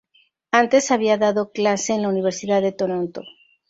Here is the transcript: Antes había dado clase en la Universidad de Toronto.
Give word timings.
Antes 0.61 0.89
había 0.89 1.15
dado 1.19 1.51
clase 1.51 1.93
en 1.93 2.01
la 2.01 2.09
Universidad 2.09 2.63
de 2.63 2.71
Toronto. 2.71 3.21